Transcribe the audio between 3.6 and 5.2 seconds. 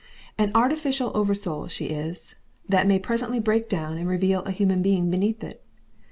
down and reveal a human being